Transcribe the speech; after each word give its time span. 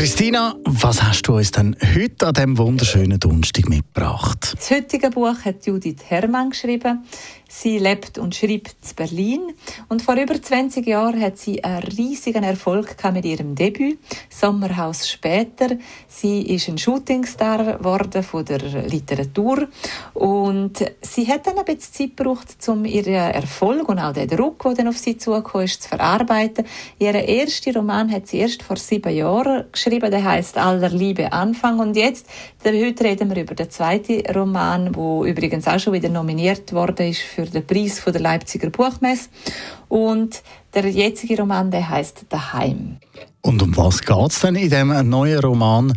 Christina, 0.00 0.56
was 0.64 1.02
hast 1.02 1.28
du 1.28 1.36
uns 1.36 1.50
denn 1.50 1.76
heute 1.94 2.28
an 2.28 2.32
diesem 2.32 2.56
wunderschönen 2.56 3.20
Donnerstag 3.20 3.68
mitgebracht? 3.68 4.54
Das 4.56 4.70
heutige 4.70 5.10
Buch 5.10 5.44
hat 5.44 5.66
Judith 5.66 5.98
Herrmann 6.08 6.48
geschrieben. 6.48 7.04
Sie 7.52 7.78
lebt 7.78 8.16
und 8.16 8.34
schreibt 8.34 8.76
in 8.88 8.96
Berlin 8.96 9.40
und 9.88 10.02
vor 10.02 10.14
über 10.14 10.40
20 10.40 10.86
Jahren 10.86 11.20
hat 11.20 11.36
sie 11.36 11.62
einen 11.64 11.82
riesigen 11.82 12.44
Erfolg 12.44 12.96
mit 13.12 13.24
ihrem 13.24 13.56
Debüt 13.56 13.98
Sommerhaus 14.30 15.08
später. 15.08 15.76
Sie 16.06 16.42
ist 16.42 16.68
ein 16.68 16.78
Shootingstar 16.78 17.78
geworden 17.78 18.22
von 18.22 18.44
der 18.44 18.60
Literatur 18.60 19.66
und 20.14 20.78
sie 21.02 21.26
hat 21.26 21.46
dann 21.46 21.58
ein 21.58 21.64
bisschen 21.64 21.92
Zeit 21.92 22.16
gebraucht, 22.16 22.46
um 22.68 22.84
ihren 22.84 23.14
Erfolg 23.14 23.88
und 23.88 23.98
auch 23.98 24.12
den 24.12 24.28
Druck, 24.28 24.62
der 24.62 24.74
dann 24.74 24.88
auf 24.88 24.98
sie 24.98 25.18
zugekommen 25.18 25.66
ist, 25.66 25.82
zu 25.82 25.88
verarbeiten. 25.88 26.64
Ihren 27.00 27.24
ersten 27.24 27.74
Roman 27.74 28.12
hat 28.12 28.28
sie 28.28 28.38
erst 28.38 28.62
vor 28.62 28.76
sieben 28.76 29.14
Jahren 29.14 29.64
geschrieben, 29.72 29.89
der 29.98 30.24
heißt 30.24 30.56
Aller 30.56 30.90
Liebe 30.90 31.32
Anfang 31.32 31.80
und 31.80 31.96
jetzt, 31.96 32.26
heute 32.64 33.04
reden 33.04 33.34
wir 33.34 33.42
über 33.42 33.54
den 33.54 33.70
zweiten 33.70 34.20
Roman, 34.32 34.94
wo 34.94 35.24
übrigens 35.24 35.66
auch 35.66 35.78
schon 35.78 35.92
wieder 35.92 36.08
nominiert 36.08 36.72
worden 36.72 37.08
ist 37.08 37.20
für 37.20 37.44
den 37.44 37.66
Preis 37.66 37.98
von 37.98 38.12
der 38.12 38.22
Leipziger 38.22 38.70
Buchmesse. 38.70 39.28
Und 39.88 40.42
der 40.72 40.88
jetzige 40.88 41.36
Roman, 41.38 41.70
der 41.70 41.88
heißt 41.88 42.26
Daheim. 42.28 42.98
Und 43.42 43.62
um 43.62 43.76
was 43.76 44.00
geht 44.02 44.30
es 44.30 44.40
denn 44.40 44.54
in 44.54 44.70
dem 44.70 45.08
neuen 45.08 45.40
Roman? 45.40 45.92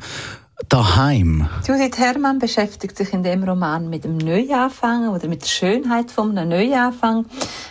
Daheim? 0.69 1.49
Judith 1.67 1.97
Herrmann 1.97 2.39
beschäftigt 2.39 2.97
sich 2.97 3.13
in 3.13 3.23
dem 3.23 3.43
Roman 3.43 3.89
mit 3.89 4.03
dem 4.03 4.17
Neuanfang 4.17 5.09
oder 5.09 5.27
mit 5.27 5.41
der 5.41 5.47
Schönheit 5.47 6.17
einem 6.17 6.49
Neuanfang. 6.49 7.25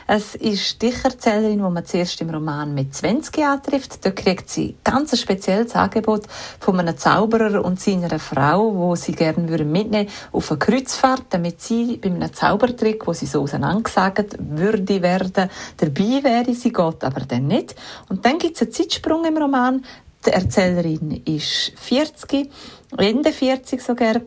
Es 0.07 0.35
ist 0.35 0.83
die 0.83 0.93
Erzählerin, 1.03 1.59
die 1.59 1.71
man 1.71 1.85
zuerst 1.85 2.21
im 2.21 2.31
Roman 2.31 2.75
mit 2.75 2.95
20 2.95 3.37
Jahren 3.37 3.63
trifft. 3.63 4.05
Da 4.05 4.11
kriegt 4.11 4.51
sie 4.51 4.77
ganz 4.85 5.13
ein 5.13 5.19
spezielles 5.19 5.75
Angebot 5.75 6.25
von 6.59 6.79
einem 6.81 6.97
Zauberer 6.97 7.65
und 7.65 7.81
seiner 7.81 8.19
Frau, 8.19 8.75
wo 8.75 8.95
sie 8.95 9.13
gerne 9.13 9.65
mitnehmen 9.65 10.09
auf 10.33 10.51
eine 10.51 10.59
Kreuzfahrt, 10.59 11.25
damit 11.31 11.61
sie 11.61 11.99
bei 11.99 12.11
einem 12.11 12.33
Zaubertrick, 12.33 13.07
wo 13.07 13.13
sie 13.13 13.27
so 13.27 13.43
auseinandergesagt 13.43 14.37
würde 14.39 15.03
werden, 15.03 15.49
dabei 15.77 16.23
wäre. 16.23 16.55
Sie 16.55 16.73
geht 16.73 17.05
aber 17.05 17.21
dann 17.21 17.47
nicht. 17.47 17.75
Und 18.09 18.25
dann 18.25 18.39
gibt 18.39 18.57
es 18.57 18.63
einen 18.63 18.73
Zeitsprung 18.73 19.25
im 19.25 19.37
Roman. 19.37 19.85
Die 20.25 20.31
Erzählerin 20.31 21.23
ist 21.25 21.73
40, 21.77 22.49
Ende 22.97 23.33
40 23.33 23.83
sogar. 23.83 24.21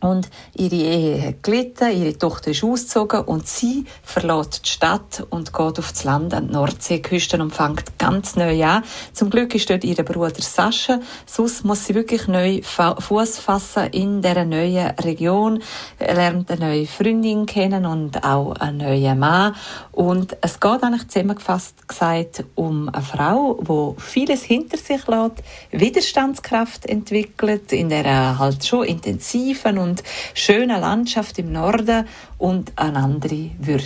Und 0.00 0.30
ihre 0.54 0.76
Ehe 0.76 1.28
hat 1.28 1.42
gelitten, 1.42 1.90
ihre 1.90 2.16
Tochter 2.16 2.52
ist 2.52 2.64
ausgezogen 2.64 3.20
und 3.22 3.46
sie 3.46 3.84
verlässt 4.02 4.64
die 4.64 4.70
Stadt 4.70 5.26
und 5.28 5.52
geht 5.52 5.78
auf 5.78 5.92
das 5.92 6.04
Land 6.04 6.32
an 6.32 6.48
die 6.48 6.54
Nordseeküste 6.54 7.40
und 7.40 7.52
fängt 7.52 7.98
ganz 7.98 8.34
neu 8.36 8.64
an. 8.64 8.82
Zum 9.12 9.28
Glück 9.28 9.54
ist 9.54 9.68
dort 9.68 9.84
ihr 9.84 9.96
Bruder 9.96 10.40
Sascha. 10.40 11.00
Sonst 11.26 11.64
muss 11.64 11.84
sie 11.84 11.94
wirklich 11.94 12.28
neu 12.28 12.62
Fuß 12.62 13.38
fassen 13.38 13.88
in 13.92 14.22
dieser 14.22 14.46
neuen 14.46 14.90
Region, 15.00 15.62
lernt 15.98 16.50
eine 16.50 16.60
neue 16.60 16.86
Freundin 16.86 17.44
kennen 17.44 17.84
und 17.84 18.24
auch 18.24 18.52
einen 18.52 18.78
neuen 18.78 19.18
Mann. 19.18 19.54
Und 19.92 20.36
es 20.40 20.60
geht 20.60 20.82
eigentlich 20.82 21.08
zusammengefasst 21.08 21.86
gesagt 21.86 22.44
um 22.54 22.88
eine 22.88 23.02
Frau, 23.02 23.60
die 23.60 24.00
vieles 24.00 24.42
hinter 24.42 24.78
sich 24.78 25.06
lässt, 25.06 25.42
Widerstandskraft 25.72 26.86
entwickelt, 26.86 27.72
in 27.72 27.90
der 27.90 28.38
halt 28.38 28.64
schon 28.64 28.84
intensiven 28.84 29.78
und 29.80 29.90
und 29.90 30.02
schöne 30.34 30.78
Landschaft 30.78 31.38
im 31.38 31.52
Norden 31.52 32.06
und 32.38 32.72
eine 32.76 32.98
andere 32.98 33.50
Würde. 33.58 33.84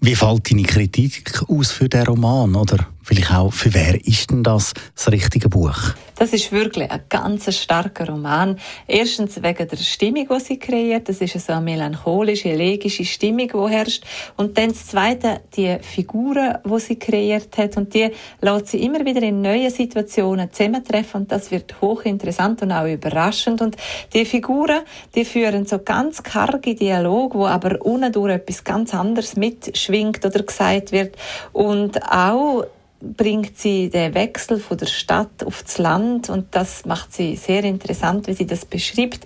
Wie 0.00 0.14
fällt 0.14 0.50
deine 0.50 0.62
Kritik 0.62 1.42
aus 1.48 1.72
für 1.72 1.88
den 1.88 2.06
Roman? 2.06 2.54
Oder 2.54 2.86
vielleicht 3.02 3.32
auch, 3.32 3.52
für 3.52 3.72
wer 3.74 3.94
ist 4.06 4.30
denn 4.30 4.42
das 4.42 4.72
das 4.94 5.10
richtige 5.10 5.48
Buch? 5.48 5.94
Das 6.18 6.32
ist 6.32 6.50
wirklich 6.50 6.90
ein 6.90 7.02
ganz 7.10 7.54
starker 7.54 8.08
Roman. 8.08 8.58
Erstens 8.86 9.42
wegen 9.42 9.68
der 9.68 9.76
Stimmung, 9.76 10.26
die 10.26 10.40
sie 10.40 10.58
kreiert. 10.58 11.10
Das 11.10 11.20
ist 11.20 11.38
so 11.38 11.52
eine 11.52 11.60
melancholische, 11.60 12.48
elegische 12.48 13.04
Stimmung, 13.04 13.48
die 13.48 13.70
herrscht. 13.74 14.02
Und 14.34 14.56
dann 14.56 14.70
das 14.70 14.86
Zweite, 14.86 15.42
die 15.54 15.76
Figuren, 15.82 16.56
die 16.64 16.80
sie 16.80 16.98
kreiert 16.98 17.58
hat. 17.58 17.76
Und 17.76 17.92
die 17.92 18.10
lässt 18.40 18.68
sie 18.68 18.82
immer 18.82 19.04
wieder 19.04 19.22
in 19.22 19.42
neuen 19.42 19.70
Situationen 19.70 20.50
zusammentreffen. 20.50 21.20
Und 21.20 21.32
das 21.32 21.50
wird 21.50 21.82
hochinteressant 21.82 22.62
und 22.62 22.72
auch 22.72 22.86
überraschend. 22.86 23.60
Und 23.60 23.76
die 24.14 24.24
Figuren, 24.24 24.80
die 25.14 25.26
führen 25.26 25.66
so 25.66 25.80
ganz 25.80 26.22
karge 26.22 26.74
Dialog, 26.74 27.34
wo 27.34 27.44
aber 27.44 27.84
unten 27.84 28.10
durch 28.10 28.32
etwas 28.32 28.64
ganz 28.64 28.94
anderes 28.94 29.36
mitschwingt 29.36 30.24
oder 30.24 30.42
gesagt 30.42 30.92
wird. 30.92 31.14
Und 31.52 32.02
auch 32.10 32.64
bringt 33.00 33.58
sie 33.58 33.90
den 33.90 34.14
Wechsel 34.14 34.58
von 34.58 34.78
der 34.78 34.86
Stadt 34.86 35.44
auf 35.44 35.62
das 35.62 35.78
Land 35.78 36.30
und 36.30 36.54
das 36.54 36.86
macht 36.86 37.12
sie 37.12 37.36
sehr 37.36 37.62
interessant, 37.64 38.26
wie 38.26 38.32
sie 38.32 38.46
das 38.46 38.64
beschreibt. 38.64 39.24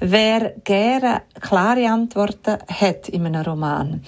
Wer 0.00 0.54
gerne 0.64 1.22
klare 1.40 1.88
Antworten 1.88 2.58
hat 2.68 3.08
in 3.08 3.26
einem 3.26 3.42
Roman, 3.42 4.02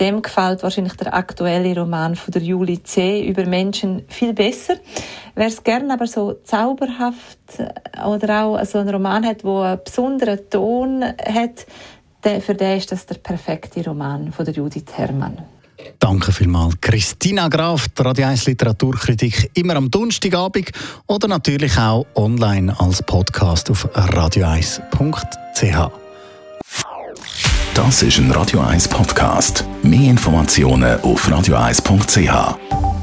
dem 0.00 0.20
gefällt 0.20 0.62
wahrscheinlich 0.62 0.94
der 0.94 1.14
aktuelle 1.14 1.78
Roman 1.78 2.16
von 2.16 2.32
der 2.32 2.42
Julie 2.42 2.82
C. 2.82 3.26
über 3.26 3.46
Menschen 3.46 4.04
viel 4.08 4.34
besser. 4.34 4.74
Wer 5.34 5.46
es 5.46 5.62
gerne 5.62 5.92
aber 5.92 6.06
so 6.06 6.34
zauberhaft 6.44 7.38
oder 8.06 8.44
auch 8.44 8.64
so 8.64 8.78
einen 8.78 8.90
Roman 8.90 9.24
hat, 9.24 9.44
wo 9.44 9.60
einen 9.60 9.80
besonderen 9.84 10.50
Ton 10.50 11.04
hat, 11.04 11.66
für 12.40 12.54
den 12.54 12.78
ist 12.78 12.90
das 12.90 13.06
der 13.06 13.16
perfekte 13.16 13.84
Roman 13.84 14.32
von 14.32 14.44
der 14.44 14.54
Judith 14.54 14.92
Herrmann. 14.94 15.38
Danke 15.98 16.32
vielmals, 16.32 16.74
Christina 16.80 17.48
Graf, 17.48 17.88
die 17.88 18.02
Radio 18.02 18.26
1 18.26 18.46
Literaturkritik 18.46 19.50
immer 19.54 19.76
am 19.76 19.90
Donnerstagabend 19.90 20.70
oder 21.06 21.28
natürlich 21.28 21.76
auch 21.78 22.06
online 22.14 22.78
als 22.78 23.02
Podcast 23.02 23.70
auf 23.70 23.88
radio1.ch. 23.94 25.90
Das 27.74 28.02
ist 28.02 28.18
ein 28.18 28.30
Radio 28.30 28.60
1 28.60 28.88
Podcast. 28.88 29.64
Mehr 29.82 30.10
Informationen 30.10 31.00
auf 31.00 31.28
radio1.ch. 31.28 32.95